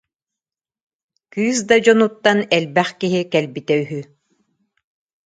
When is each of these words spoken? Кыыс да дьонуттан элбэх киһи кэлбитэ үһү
Кыыс 1.33 1.59
да 1.67 1.75
дьонуттан 1.83 2.39
элбэх 2.57 2.89
киһи 2.99 3.21
кэлбитэ 3.33 3.73
үһү 3.81 4.01